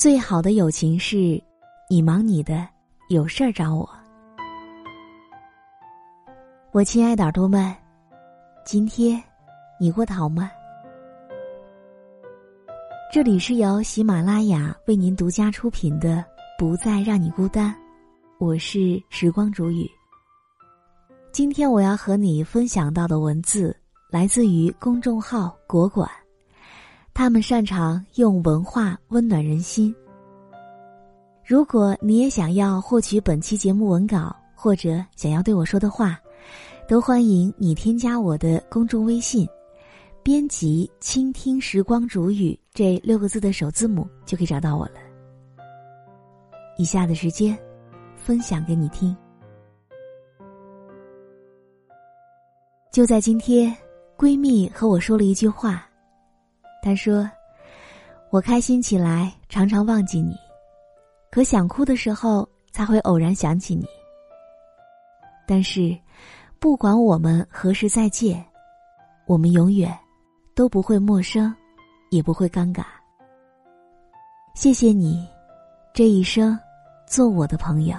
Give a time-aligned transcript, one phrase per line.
[0.00, 1.38] 最好的友情是，
[1.86, 2.66] 你忙你的，
[3.10, 3.86] 有事儿找我。
[6.72, 7.76] 我亲爱的耳朵们，
[8.64, 9.22] 今天
[9.78, 10.50] 你过得好吗？
[13.12, 16.16] 这里是由喜马拉雅为您独家出品的
[16.58, 17.70] 《不再让你孤单》，
[18.38, 19.86] 我是时光煮雨。
[21.30, 23.76] 今天我要和你分享到的文字
[24.08, 26.10] 来自于公众号“国馆”，
[27.12, 29.94] 他们擅长用文化温暖人心。
[31.44, 36.18] 如果你也想要获取本期节目文稿，或者想要对我说的话，
[36.88, 39.48] 都欢迎你添加我的公众微信。
[40.22, 44.94] 编辑“倾听时光煮雨”这六个字的首字母就可以找到我了。
[46.76, 47.58] 以下的时间，
[48.16, 49.16] 分享给你听。
[52.92, 53.74] 就在今天，
[54.16, 55.88] 闺蜜和我说了一句话，
[56.82, 57.30] 他说
[58.30, 60.36] ：“我开心起来常常忘记你，
[61.30, 63.86] 可想哭的时候才会偶然想起你。
[65.46, 65.96] 但是，
[66.58, 68.44] 不管我们何时再见，
[69.26, 69.96] 我们永远。”
[70.52, 71.54] 都不会陌生，
[72.10, 72.84] 也不会尴尬。
[74.52, 75.26] 谢谢你，
[75.94, 76.58] 这一生
[77.06, 77.96] 做我的朋友。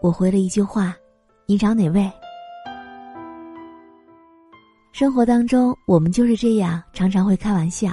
[0.00, 0.96] 我回了一句话
[1.44, 2.10] ：“你找哪位？”
[5.02, 7.92] 生活当中，我们就是这样，常常会开玩笑。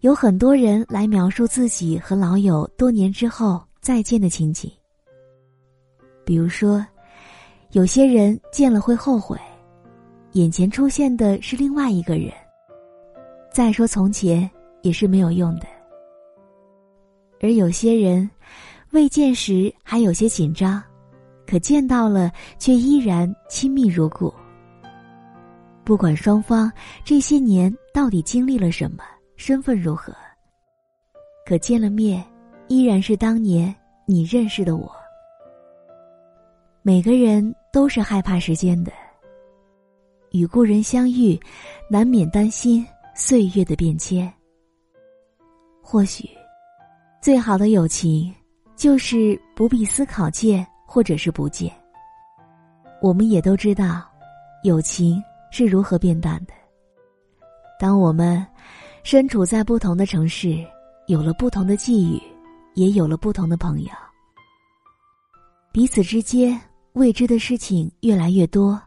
[0.00, 4.68] 有很多人来描述自己和老友多年之后再见的情景。
[6.24, 6.84] 比如说，
[7.70, 9.38] 有些人见了会后悔。
[10.32, 12.32] 眼前出现的是另外一个人。
[13.52, 14.50] 再说从前
[14.82, 15.66] 也是没有用的。
[17.40, 18.28] 而有些人，
[18.90, 20.82] 未见时还有些紧张，
[21.46, 24.34] 可见到了却依然亲密如故。
[25.84, 26.72] 不管双方
[27.04, 29.02] 这些年到底经历了什么，
[29.36, 30.14] 身份如何，
[31.44, 32.24] 可见了面，
[32.68, 33.74] 依然是当年
[34.06, 34.90] 你认识的我。
[36.82, 38.92] 每个人都是害怕时间的。
[40.30, 41.38] 与故人相遇，
[41.90, 44.32] 难免担心岁月的变迁。
[45.82, 46.28] 或许，
[47.20, 48.32] 最好的友情，
[48.76, 51.70] 就是不必思考见或者是不见。
[53.02, 54.02] 我们也都知道，
[54.62, 56.52] 友情是如何变淡的。
[57.78, 58.44] 当我们
[59.04, 60.66] 身处在不同的城市，
[61.06, 62.20] 有了不同的际遇，
[62.74, 63.90] 也有了不同的朋友，
[65.72, 66.60] 彼此之间
[66.94, 68.80] 未知的事情越来越多。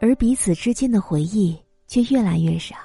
[0.00, 1.58] 而彼此之间的回忆
[1.88, 2.76] 却越来越少。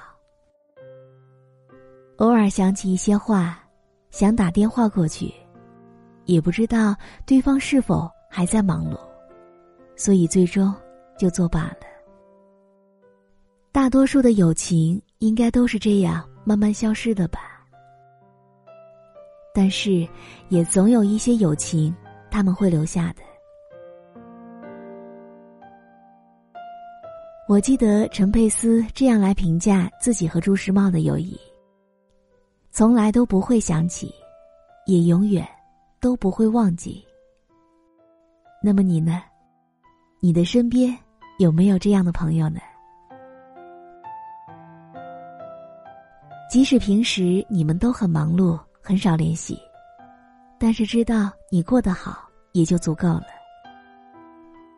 [2.17, 3.59] 偶尔想起一些话，
[4.09, 5.31] 想打电话过去，
[6.25, 8.97] 也不知道对方是否还在忙碌，
[9.95, 10.73] 所以最终
[11.17, 11.92] 就作罢了。
[13.73, 17.65] 大多数的友情应该都是这样慢慢消失的吧。
[19.51, 20.07] 但是，
[20.49, 21.91] 也总有一些友情，
[22.29, 23.23] 他们会留下的。
[27.49, 31.35] 我记得陈佩斯这样来评价自己和朱时茂的友谊：
[32.69, 34.13] 从来都不会想起，
[34.85, 35.47] 也永远
[35.99, 37.03] 都不会忘记。
[38.61, 39.23] 那么你呢？
[40.19, 40.95] 你的身边
[41.39, 42.59] 有没有这样的朋友呢？
[46.53, 49.57] 即使平时你们都很忙碌，很少联系，
[50.59, 53.23] 但是知道你过得好也就足够了。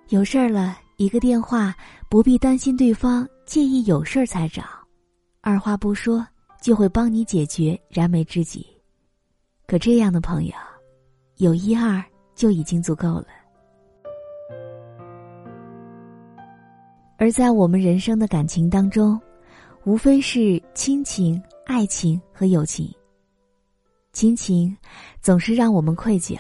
[0.08, 0.78] 有事儿了。
[0.96, 1.75] 一个电话，
[2.08, 4.63] 不必担心对方介意有事儿才找，
[5.41, 6.25] 二话不说
[6.62, 8.66] 就会帮你解决燃眉之急。
[9.68, 10.53] 可这样的朋友，
[11.40, 12.02] 有一二
[12.36, 13.25] 就已经足够了。
[17.18, 19.19] 而在我们人生的感情当中，
[19.84, 22.94] 无非是亲情、爱情和友情。
[24.13, 24.75] 亲情
[25.19, 26.38] 总是让我们愧疚，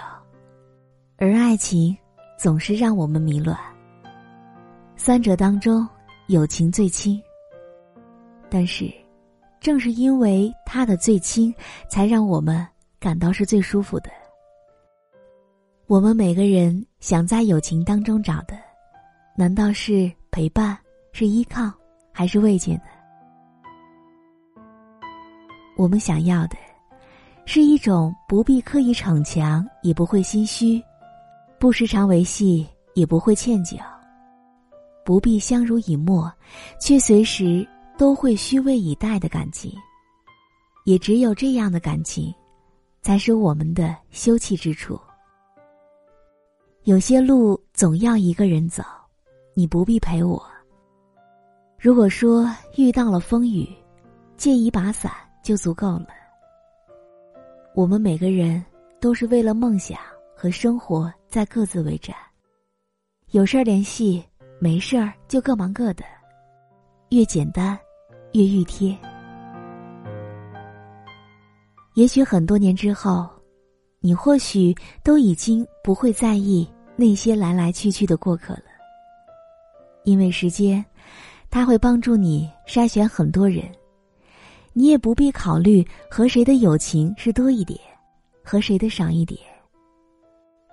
[1.17, 1.97] 而爱情
[2.37, 3.57] 总是让我们迷乱。
[4.95, 5.85] 三者当中，
[6.27, 7.19] 友情最亲。
[8.49, 8.93] 但是，
[9.59, 11.53] 正是因为他的最亲，
[11.89, 12.65] 才让我们
[12.99, 14.11] 感到是最舒服的。
[15.87, 18.55] 我们每个人想在友情当中找的，
[19.35, 20.77] 难道是陪伴、
[21.11, 21.73] 是依靠，
[22.11, 22.94] 还是慰藉呢？
[25.75, 26.55] 我们想要的，
[27.45, 30.81] 是一种不必刻意逞强，也不会心虚，
[31.59, 33.77] 不时常维系，也不会歉疚。
[35.03, 36.31] 不必相濡以沫，
[36.79, 37.67] 却随时
[37.97, 39.71] 都会虚位以待的感情，
[40.85, 42.33] 也只有这样的感情，
[43.01, 44.99] 才是我们的休憩之处。
[46.85, 48.83] 有些路总要一个人走，
[49.53, 50.43] 你不必陪我。
[51.77, 53.67] 如果说遇到了风雨，
[54.37, 55.11] 借一把伞
[55.45, 56.07] 就足够了。
[57.75, 58.65] 我们每个人
[58.99, 59.99] 都是为了梦想
[60.35, 62.15] 和生活在各自为战，
[63.29, 64.25] 有事儿联系，
[64.59, 66.03] 没事儿就各忙各的，
[67.09, 67.77] 越简单，
[68.33, 68.97] 越熨贴。
[71.93, 73.29] 也许很多年之后，
[73.99, 78.63] 你或许都已经不会在意那些来来去去的过客了，
[80.05, 80.83] 因为时间，
[81.51, 83.63] 它会帮助你筛选很多人。
[84.77, 87.79] 你也不必考虑和谁的友情是多一点，
[88.43, 89.39] 和谁的少一点，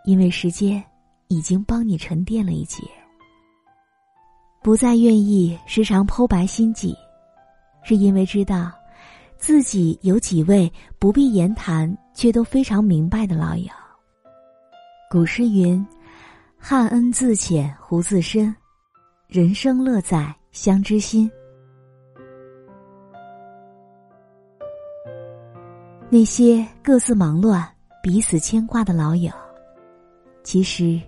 [0.05, 0.83] 因为时间
[1.29, 2.83] 已经帮你沉淀了一切。
[4.61, 6.97] 不再愿意时常剖白心迹，
[7.85, 8.73] 是因为知道。
[9.39, 13.69] 自己有几位不必言谈却都非常明白的老友。
[15.11, 15.85] 古诗云
[16.57, 18.55] ：“汉恩自浅胡自深，
[19.27, 21.29] 人生乐在相知心。”
[26.13, 27.67] 那些各自忙乱、
[28.03, 29.33] 彼此牵挂的老友，
[30.45, 31.01] 其实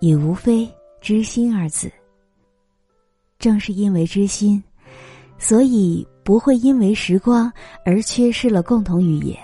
[0.00, 0.68] 也无非
[1.00, 1.90] 知心二字。
[3.38, 4.62] 正是因为知心，
[5.38, 6.06] 所以。
[6.22, 7.50] 不会因为时光
[7.84, 9.36] 而缺失了共同语言，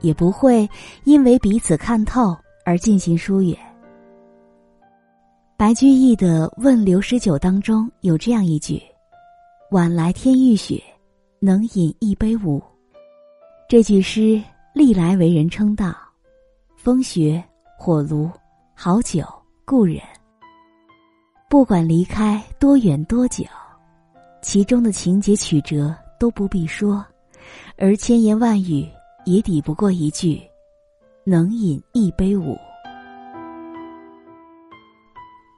[0.00, 0.68] 也不会
[1.04, 2.36] 因为彼此看透
[2.66, 3.56] 而进行疏远。
[5.56, 8.82] 白居易的《问刘十九》当中有这样一句
[9.70, 10.82] ：“晚来天欲雪，
[11.38, 12.62] 能饮一杯无。”
[13.68, 14.42] 这句诗
[14.72, 15.94] 历来为人称道，
[16.74, 17.44] 风雪、
[17.76, 18.30] 火炉、
[18.74, 19.22] 好酒、
[19.66, 20.00] 故人，
[21.50, 23.44] 不管离开多远多久。
[24.40, 27.04] 其中的情节曲折都不必说，
[27.76, 28.88] 而千言万语
[29.26, 30.40] 也抵不过一句
[31.22, 32.56] “能饮一杯无”。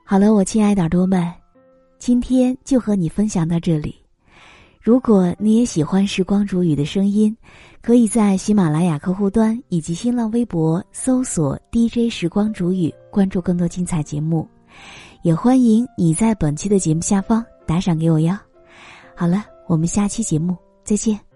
[0.05, 1.33] 好了，我亲爱的耳朵们，
[2.01, 3.95] 今天就和你分享到这里。
[4.81, 7.37] 如果你也喜欢时光煮雨的声音，
[7.83, 14.49] 可以在喜马拉雅客户端以及新浪微博搜索 “DJ 时光煮雨”，关注更多精彩节目。
[15.23, 18.35] 也欢迎你在本期的节目下方打赏给我哟。
[19.15, 21.30] 好了，我们下期节目再见。